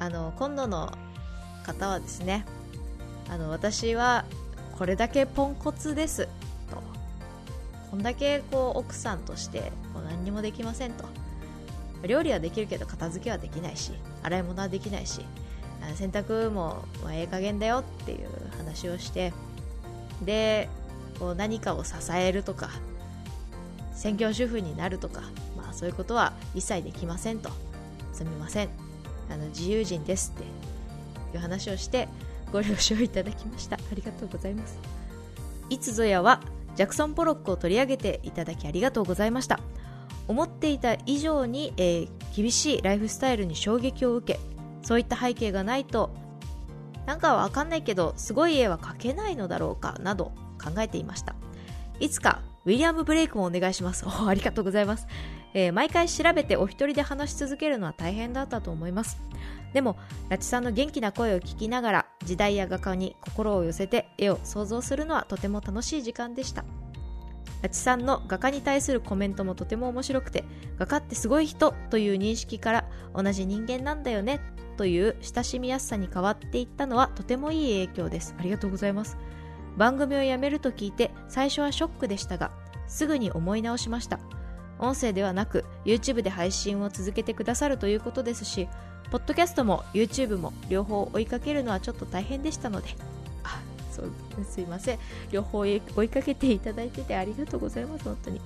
[0.00, 0.92] あの、今度の
[1.64, 2.44] 方はですね、
[3.28, 4.24] あの、私は
[4.76, 6.26] これだけポンコツです。
[6.68, 6.82] と。
[7.90, 11.04] こんだけこう奥さんとしてこう何にもできませんと。
[12.04, 13.92] 料理はできるけど片付けはできないし、
[14.24, 15.24] 洗い物はできないし、
[15.94, 18.28] 洗濯も、まあ、ええ加減だよっていう
[18.58, 19.32] 話をして
[20.24, 20.68] で
[21.18, 22.70] こう何かを支えるとか
[23.94, 25.22] 専業主婦になるとか、
[25.56, 27.50] まあ、そういうことは一切できませんと。
[28.12, 28.68] すみません。
[29.30, 32.08] あの自由人ですっていう話をして
[32.52, 33.76] ご了承いただきました。
[33.76, 34.78] ありがとうございます。
[35.68, 36.40] いつぞやは
[36.76, 39.60] ジャクソン・ポロックを取り上げていただきありがとうございました。
[40.28, 44.40] 思っていた以上に、えー、厳しいライフスタイルに衝撃を受け
[44.82, 46.10] そういった背景がないと
[47.06, 51.34] なんかわかんないけどすごい絵は描けないのだろうかなど考えていました。
[51.98, 54.04] いつかウィリアム・ブレイクもお願いします。
[54.08, 55.06] おありがとうございます。
[55.52, 59.18] えー毎回調べてお一人で話し続けるのは大変だったと思います。
[59.72, 59.96] でも
[60.28, 66.64] ラチさんの元気な声を聞きながら時代や画家に心を寄せて絵を想像するのはとても楽しい時間でした。
[67.62, 70.44] ラチさんの画家に対するコメントもとても面白くて
[70.78, 74.40] 画家ってすごい人という認識から同じ人間なんだよね
[74.80, 78.34] という親しみやすさに変わっていったのはとてもいい影響です。
[78.38, 79.18] ありがとうございます。
[79.76, 82.50] 番組をやめると聞いて最初はショックでしたが
[82.88, 84.18] すぐに思い直しました。
[84.78, 88.68] 音声ではなく YouTube で配信を続けてくださるということですし
[89.10, 92.88] ポッドキャストも YouTube も両方追いかけるのはちょっと大変でしたので。
[93.44, 93.60] あ
[93.92, 94.10] そう
[94.46, 94.62] す。
[94.62, 94.98] いません。
[95.30, 95.74] 両方追
[96.04, 98.04] いかけていただいててありがとうございます。
[98.04, 98.40] 本当に。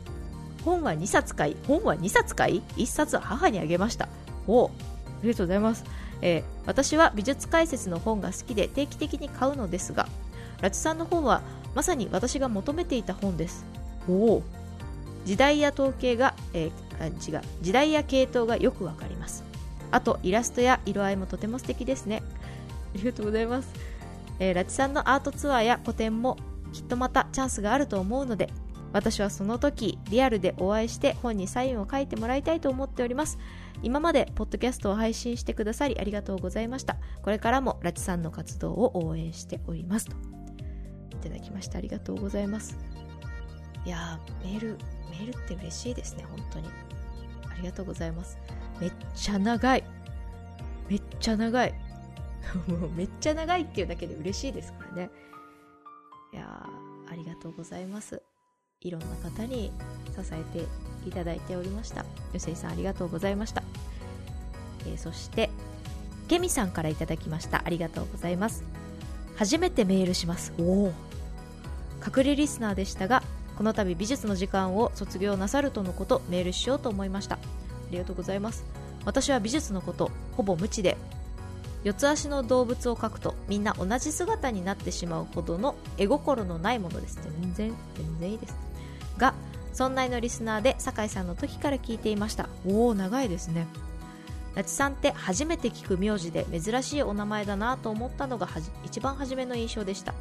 [0.65, 1.57] 本は2冊買い。
[1.69, 4.09] 本は2冊買い？1冊母にあげました。
[4.49, 4.94] おあ
[5.25, 5.85] りがとうございます、
[6.23, 10.09] えー私は美術解説の本が好きで定期的に買うのですが
[10.63, 11.43] ラチさんの本は
[11.75, 13.67] まさに私が求めていた本です。
[14.09, 14.43] おお。
[15.25, 17.43] 時代や統計が、えーあ違う。
[17.61, 19.43] 時代や系統がよくわかります。
[19.91, 22.23] あとイラストや色合いもとても素敵ですね。
[22.95, 23.69] ありがとうございます、
[24.39, 26.37] えーラチさんのアートツアーや個展も
[26.73, 28.51] きっとまたチャンスがあると思うので
[28.95, 33.39] 私はその時リアルでお会いして本にサインを書いてもらいたいと思っております。
[33.83, 36.97] 今までポッドキャストを配信してくださりありがとうございました。
[37.21, 40.07] これからもラチさんの活動を応援しております。
[40.07, 40.17] と
[41.11, 41.79] いただきました。
[41.79, 42.79] ありがとうございます。
[43.85, 44.79] いやーメール
[45.11, 46.69] メールって嬉しいですね本当に。
[47.51, 48.39] ありがとうございます。
[48.81, 49.83] めっちゃ長い。
[50.89, 51.75] めっちゃ長い。
[52.69, 55.11] もうめっちゃ長いっていうだけで嬉しいですからね。
[56.33, 58.23] いやーありがとうございます。
[58.85, 59.73] いろんな方に
[60.15, 60.67] 支えて
[61.09, 62.01] いただいておりました。
[62.01, 62.07] よ
[62.37, 63.63] せいさんありがとうございました、
[64.87, 65.51] えーそして
[66.29, 67.63] ケミさんからいただきました。
[67.65, 68.65] ありがとうございます。
[69.37, 70.53] 初めてメールします。
[70.59, 70.93] おお
[72.07, 73.23] 隠れリスナーでしたが
[73.57, 77.37] この度美術の時間を卒業なさるとのことメールしようと思いました。
[77.37, 77.39] あ
[77.91, 78.65] りがとうございます。
[79.05, 80.97] 私は美術のことほぼ無知で
[81.85, 87.19] 四つ足の動物を描くとみんな同じ姿になってしまうほどの絵心のないものです。
[87.41, 88.57] 全然全然いいです。
[89.19, 89.35] が
[89.73, 92.49] そんなのリスナーで酒井さんの時から聞いていました。
[92.67, 93.67] おお長いですね。
[94.55, 98.49] ラチさんって初めて聞く名字で珍しいお名前だなと思ったのが
[98.85, 100.15] 一番初めの印象でした。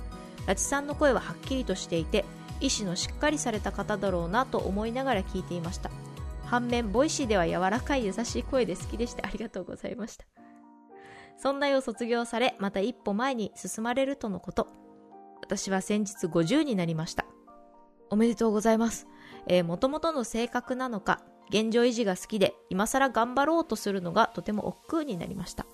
[0.48, 2.26] ラチさんの声ははっきりとしていて
[2.60, 5.92] 意志のしっかりされた方だろうなと思いながら聞いていました。
[6.46, 10.26] 反面 Voicy では柔らかい優しい声で好きでしてありがとうございました。
[11.38, 14.68] そんな世を卒業されまた一歩前に進まれるとのこと。
[15.42, 17.26] 私は先日50になりました。
[18.10, 19.08] おめでとうございます。
[19.48, 25.66] えー、元々の性格なのか現状維持が好きで今更頑張ろうとするのがとても億劫になりました。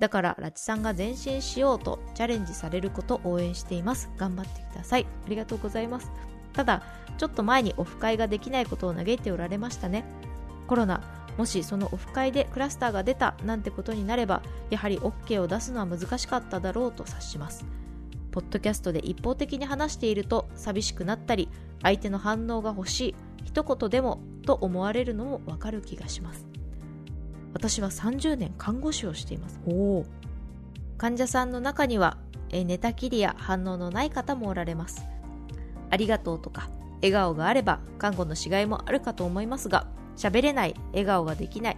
[0.00, 4.10] だからラチさんが前進しようとチャレンジされることを応援しています。
[4.16, 5.06] 頑張ってください。
[5.26, 6.10] ありがとうございます。
[6.52, 6.82] ただ
[7.16, 10.04] ちょっと前にオフ会ができないことを嘆いておられましたね。
[10.66, 11.02] コロナ
[11.36, 17.64] もしそのオフ会でクラスターが出たなんてことになればやはり OK を出すのは難しかっただろうと察します。
[18.30, 21.48] ポッドキャストで一方的に話していると寂しくなったり
[21.82, 23.14] 相手の反応が欲しい
[23.44, 26.46] 一言でもと思われるのもわかる気がします。
[27.54, 29.60] 私は30年看護師をしています。
[29.66, 30.06] おお。
[30.96, 32.18] 患者さんの中には
[32.50, 35.06] え寝たきりや反応のない方もおられます。
[35.90, 41.76] ありがとうとか笑顔があれば看護のしがいもあるかと思いますが喋れない笑顔ができない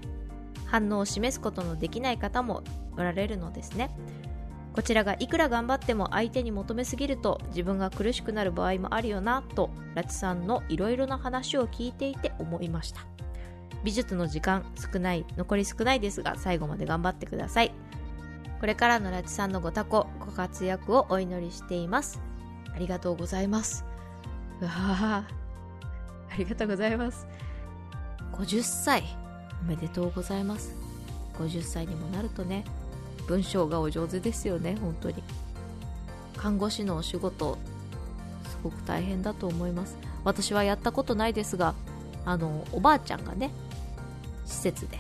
[0.67, 2.63] 反応を示すことのできない方も
[2.97, 3.91] おられるのですね
[4.73, 13.07] こちらがいくら頑張っても相手に求めすぎると自分が苦しくなる場合もあるよなとラチさんのいろいろな話を聞いていて思いました。
[13.83, 17.73] 美術の時間少ない残り少ないですが最後まで頑張ってください。
[18.61, 22.21] これからのラチさんのご多幸ご活躍をお祈りしています。
[22.75, 23.85] ありがとうございます。
[24.61, 25.25] うわあ
[26.31, 27.27] ありがとうございます。
[28.35, 29.03] 50歳
[29.63, 30.77] おめでとうございます。
[31.39, 32.65] 50歳にもなるとね
[33.31, 35.23] 文章がお上手ですよね本当に。
[36.37, 37.59] 看護師のお仕事
[38.49, 39.97] すごく大変だと思います。
[40.25, 41.75] 私はやったことないですが
[42.25, 43.53] あのおばあちゃんがね
[44.47, 44.99] 施設で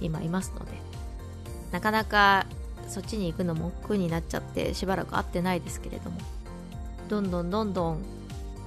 [0.00, 0.72] 今いますので
[1.72, 2.46] なかなか
[2.88, 6.18] そっちに行くのも億劫になっちゃってしばらく会ってないですけれども
[7.08, 8.02] どんどんどんどん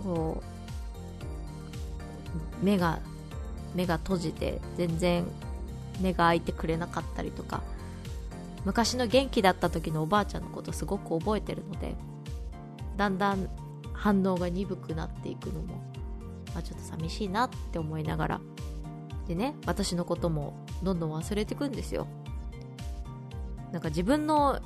[0.03, 0.43] こ
[2.61, 2.99] う目が
[3.73, 5.25] 目が閉じて全然
[5.99, 7.63] 目が開いてくれなかったりとか
[8.69, 11.95] 昔の元気だった時のおばあちゃんのことすごく覚えてるので
[12.97, 13.49] だんだん
[13.93, 15.77] 反応が鈍くなっていくのも、
[16.53, 18.41] まあ、ちょっと寂しいなって思いながら。
[19.27, 20.53] でね私のことも
[20.83, 22.05] どんどん忘れてくんですよ。
[23.71, 24.59] なんか自分の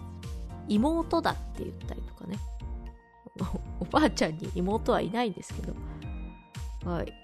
[0.67, 2.37] 妹だって言ったりとかね。
[3.79, 5.73] おばあちゃんに妹はいないんですけど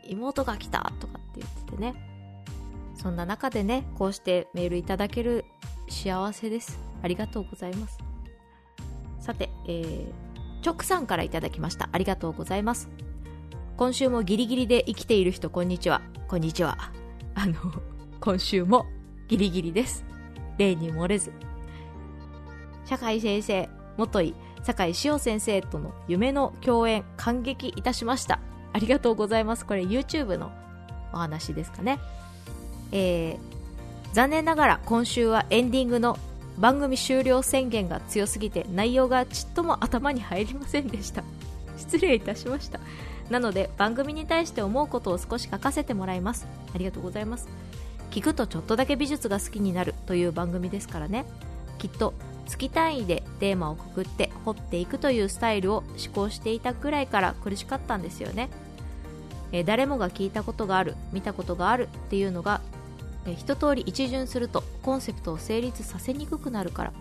[0.07, 1.93] 妹が来たとかって言っててね。
[2.95, 5.43] そんな中でねこうしてメールいただける
[5.89, 6.79] 幸せです。
[7.01, 7.97] ありがとうございます。
[9.19, 11.89] さて、えー、チョクさんからいただきました。
[11.91, 12.89] ありがとうございます。
[13.77, 16.01] 今週もギリギリで生きている人こんにちは。
[16.27, 16.77] こんにちは。
[17.35, 17.55] あの
[18.19, 18.85] 今週も
[19.27, 20.05] ギリギリです。
[20.57, 21.31] 例に漏れず。
[22.85, 28.39] 社会先生元井酒井潮先生との夢の共演感激いたしました。
[28.73, 29.65] ありがとうございます。
[29.65, 30.51] これ YouTube の
[31.13, 31.99] お話ですかね。
[32.91, 33.58] えー、
[34.13, 36.17] 残念ながら今週はエンディングの
[36.57, 41.23] 番組終了宣言が強すぎて内容がちっとも頭に入りませんでした。
[41.77, 42.79] 失礼いたしました。
[43.29, 46.47] なので番組に対して思うことを少し書かせてもらいます。
[46.73, 47.47] ありがとうございます。
[48.11, 51.25] 聞くとちょっとだけ美術が好きになるという番組ですからね。
[51.77, 52.13] きっと
[52.47, 58.49] 月単位でテーマをくくって掘っていくというスタイルを思考していたくらいから苦しかったんですよね、
[59.51, 62.61] え誰もが聞いたことがある見たことがあるっていうのが、
[63.25, 66.93] え一通り一巡するとコンセプトを成立させにくくなるから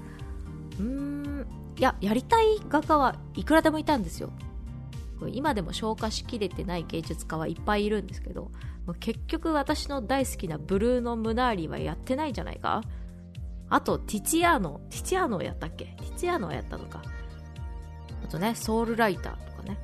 [0.79, 1.47] うーん
[1.79, 4.31] いややりたい画家はいくらでもいたんですよ
[5.33, 8.51] 今でも消化しきれてない芸術家はいっぱいいるんですけど
[9.01, 12.83] 結局私の大好きなブルーノ・ムナーリはやってないじゃないか
[13.71, 14.81] あと、ティチアーノ。
[14.89, 15.85] ティチアーノをやったっけ？
[15.99, 17.03] ティチアーノをやったのか。
[18.25, 19.77] あとね、ソウルライターとかね。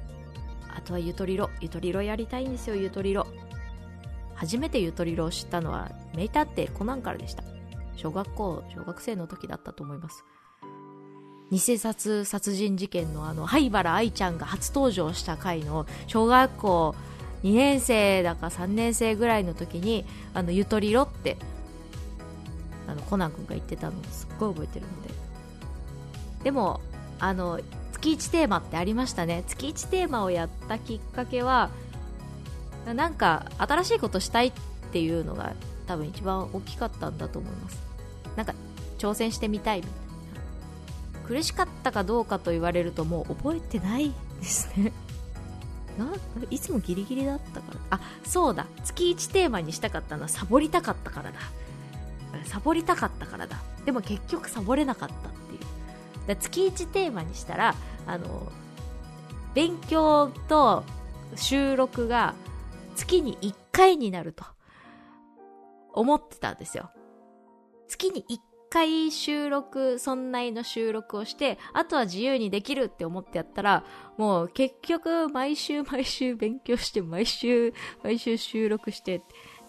[0.75, 1.51] あとはゆとりろ。
[1.61, 3.27] ゆとりろやりたいんですよ、ゆとりろ。
[4.35, 7.45] 初めてゆとりろを知ったのは、名探偵コナンからでした。
[7.97, 10.25] 小学校、小学生の時だったと思います。
[11.51, 16.95] 偽札殺人事件のあの、灰原愛ちゃんが初登場した回の小学校
[17.43, 21.37] 2年生だか3年生ぐらいの時に、あの、ゆとりろって
[22.87, 25.11] あのコナン君が言ってたのすっごい覚えてるので
[26.45, 26.81] でも
[27.19, 27.61] あの
[27.93, 31.71] 月1テーマってありましたね月1テーマをやったきっかけは
[32.93, 34.53] なんか新しいことしたいっ
[34.93, 35.55] ていうのが
[35.87, 37.83] 多分一番大きかったんだと思います。
[38.37, 38.55] なんか
[38.99, 41.29] 挑戦してみたいみたいな。
[41.29, 44.93] 苦しかったかどうかと言われるともう覚えてないですね。
[45.99, 46.09] な
[46.51, 47.99] いつもギリギリだったから。
[47.99, 48.67] あそうだ。
[48.85, 51.39] 月1テーマにしたかったのはサボりたかったからだ。
[52.45, 53.63] サボりたかったからだ。
[53.85, 55.61] でも結局サボれなかったっていう。
[56.27, 57.75] だ月1テーマにしたら
[58.07, 58.53] あの
[59.55, 60.83] 勉強と
[61.37, 62.35] 収録が
[62.95, 64.45] 月に1回になると
[65.93, 66.91] 思ってたんですよ
[67.89, 68.39] 月に1
[68.75, 73.85] 回収録、そんなの収録をして、あとは自由にできるって思ってやったら、
[74.19, 77.73] もう結局毎週毎週勉強して、毎週
[78.03, 79.23] 毎週収録して、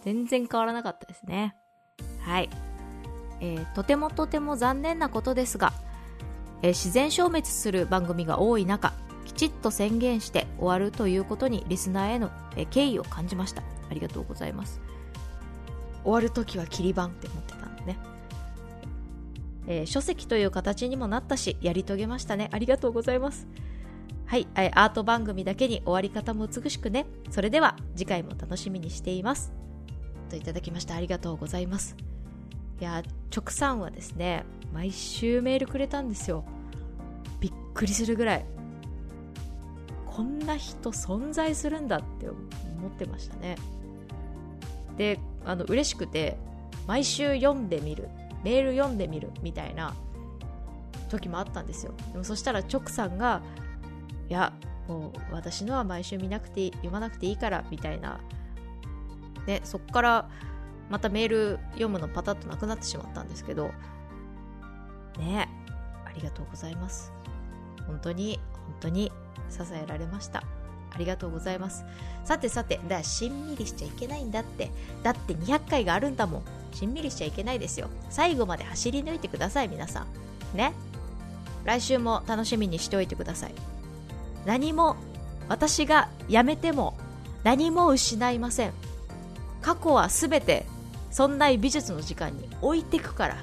[0.03, 1.55] 全然変わらなかったですね。
[2.21, 2.49] はい、
[3.41, 5.71] えー、とてもとても残念なことですが、
[6.63, 8.91] えー、自然消滅する番組が多い中
[9.25, 12.31] きちっと宣言して終わるということにリスナーへの、
[12.69, 13.63] 敬意を感じました。
[13.89, 14.79] ありがとうございます。
[16.03, 17.97] 終わる時は切り板って思ってたんでね、
[19.67, 22.49] えー、書籍という形にもなったしやり遂げましたね。
[22.51, 23.47] ありがとうございます。
[24.27, 27.05] はい、アート番組だけに終わり方も美しくね。
[27.31, 29.51] それでは次回も楽しみにしています。
[30.29, 31.95] といただきましたありがとうございます。
[32.79, 33.03] いや
[33.35, 36.43] 直さんはですね毎週メールくれたんですよ。
[37.39, 38.45] びっくりするぐらい。
[40.15, 42.37] こんな人存在するんだって思
[42.87, 43.57] ってましたね。
[44.97, 46.37] であの嬉しくて
[46.87, 48.07] 毎週読んでみる
[48.41, 49.93] メール読んでみるみたいな
[51.09, 51.93] 時もあったんですよ。
[52.13, 53.41] でもそしたら直さんが
[54.29, 54.53] いや
[54.87, 58.21] もう私のは毎週見なくて読まなくていいからみたいな。
[59.47, 60.29] ねそっから
[60.89, 63.69] またメール読むのパタッとなくなってしまったんですけど、
[65.19, 65.49] ね
[66.05, 67.11] ありがとうございます。
[67.85, 69.11] 本当に、本当に
[69.49, 70.43] 支えられました。
[70.91, 71.83] ありがとうございます。
[72.23, 74.71] さてさて、だしんみりしちゃいけないんだって。
[75.03, 76.43] だって200回があるんだもん。
[76.71, 77.89] しんみりしちゃいけないですよ。
[78.09, 80.05] 最後まで走り抜いてください、皆さ
[80.53, 80.57] ん。
[80.57, 80.73] ね。
[81.65, 83.55] 来週も楽しみにしておいてください。
[84.45, 84.95] 何も、
[85.49, 86.95] 私がやめても
[87.43, 88.73] 何も失いません。
[89.65, 90.63] 過去は全て
[91.09, 93.37] そんな美術の時間に置いてくから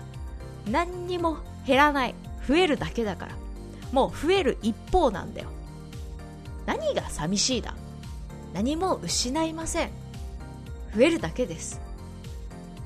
[0.70, 2.14] 何にも減らない
[2.46, 3.32] 増えるだけだから
[3.93, 5.49] もう増える一方なんだよ。
[6.66, 7.74] 何が寂しいだ。
[8.55, 9.90] 何も失いません。
[10.95, 11.80] 増えるだけです。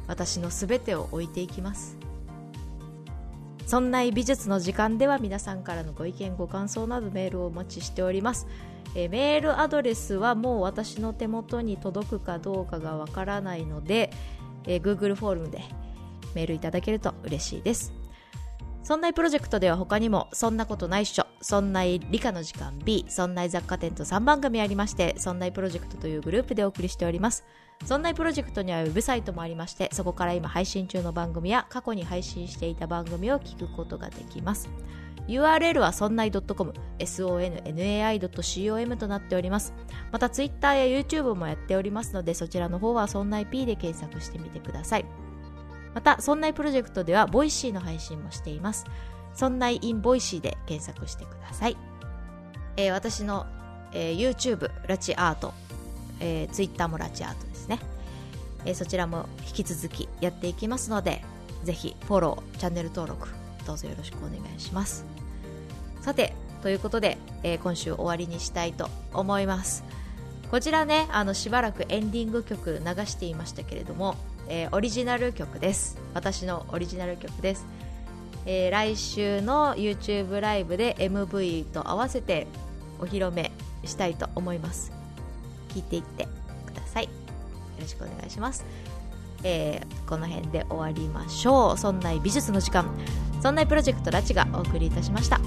[0.07, 1.97] 私の全てを置いていきます。
[3.67, 8.47] そんな美術の時間では皆さんからのご意見ご感想などメールをお待ちしております。
[8.95, 14.11] えメールアドレスはもう私の手元に届くかどうかがわからないので、
[14.67, 15.65] え、Google フォームで
[16.35, 17.93] メールいただけると嬉しいです。
[18.87, 27.45] そんなプロジェクトでは他にも、そんなことないっしょ、そんな理科の時間 B、そんな雑貨店と3番組ありまして、そんなプロジェクトというグループでお送りしております。
[27.85, 34.71] そんなプロジェクトにはウェブサイトもありまして、そこから今配信中の番組や過去に配信していた番組を聞くことができます。
[35.27, 39.75] URL はそんない .com、sonnai.com となっております。
[40.13, 45.26] また Twitter や YouTube もやっておりますので、そちらの方はそんない P で検索してみてください。
[45.97, 48.85] また、そんないプロジェクトでは、 Voicy の配信もしています。
[49.35, 51.77] そんない in Voicy で検索してください。
[52.77, 53.47] えー、私の、
[53.93, 55.55] えー、YouTube、ラチアート、
[56.21, 57.79] えー、Twitter もラチアートですね。
[58.67, 61.25] えー、そちらも引き続きやっていきますので、
[61.65, 63.29] ぜひフォロー、チャンネル登録、
[63.67, 65.07] どうぞよろしくお願いします。
[66.03, 69.83] さて、ということで、えー、今週終わりにしたいと思います。
[70.51, 74.17] こちらね、あのしばらくエンディング曲流していましたけれども、
[74.49, 75.99] えー、オリジナル曲です。
[76.15, 77.67] 私のオリジナル曲です、
[78.47, 82.47] えー、来週の YouTube ライブで MV と合わせて
[82.99, 83.53] お披露目
[83.85, 84.93] したいと思います。
[85.71, 86.27] 聞いていって
[86.67, 87.05] ください。
[87.05, 87.11] よ
[87.81, 88.65] ろしくお願いします、
[89.43, 91.79] えー、この辺で終わりましょう。
[91.79, 92.87] そんな美術の時間。
[93.43, 95.41] そんなプロジェクトラチがお送りいたしました。